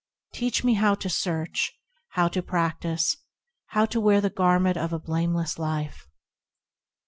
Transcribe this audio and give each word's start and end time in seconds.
Teach 0.33 0.63
me 0.63 0.73
how 0.73 0.95
to 0.95 1.07
search, 1.09 1.77
How 2.13 2.27
to 2.29 2.41
practise, 2.41 3.17
How 3.67 3.85
to 3.85 4.01
wear 4.01 4.19
the 4.19 4.31
garment 4.31 4.75
of 4.75 4.91
a 4.91 4.97
blameless 4.99 5.59
life. 5.59 6.07